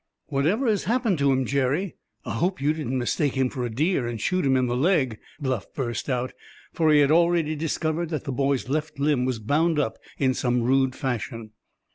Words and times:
"Whatever 0.29 0.65
has 0.67 0.85
happened 0.85 1.19
to 1.19 1.31
him; 1.31 1.45
Jerry, 1.45 1.95
I 2.25 2.33
hope 2.33 2.59
you 2.59 2.73
didn't 2.73 2.97
mistake 2.97 3.35
him 3.35 3.51
for 3.51 3.63
a 3.63 3.69
deer, 3.69 4.07
and 4.07 4.19
shoot 4.19 4.43
him 4.47 4.57
in 4.57 4.65
the 4.65 4.75
leg?" 4.75 5.19
Bluff 5.39 5.71
burst 5.75 6.09
out, 6.09 6.33
for 6.73 6.91
he 6.91 7.01
had 7.01 7.11
already 7.11 7.55
discovered 7.55 8.09
that 8.09 8.23
the 8.23 8.31
boy's 8.31 8.67
left 8.67 8.97
limb 8.97 9.25
was 9.25 9.37
bound 9.37 9.77
up 9.77 9.99
in 10.17 10.33
some 10.33 10.63
rude 10.63 10.95
fashion. 10.95 11.51